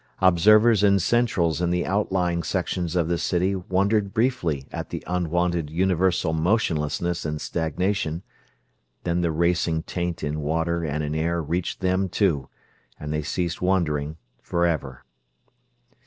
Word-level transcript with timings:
Observers 0.19 0.81
and 0.81 0.99
centrals 0.99 1.61
in 1.61 1.69
the 1.69 1.85
outlying 1.85 2.41
sections 2.41 2.95
of 2.95 3.07
the 3.07 3.19
city 3.19 3.55
wondered 3.55 4.15
briefly 4.15 4.65
at 4.71 4.89
the 4.89 5.03
unwonted 5.05 5.69
universal 5.69 6.33
motionlessness 6.33 7.23
and 7.23 7.39
stagnation; 7.39 8.23
then 9.03 9.21
the 9.21 9.31
racing 9.31 9.83
taint 9.83 10.23
in 10.23 10.39
water 10.41 10.83
and 10.83 11.03
in 11.03 11.13
air 11.13 11.39
reached 11.39 11.81
them, 11.81 12.09
too, 12.09 12.49
and 12.99 13.13
they 13.13 13.21
ceased 13.21 13.61
wondering 13.61 14.17
forever. 14.41 15.03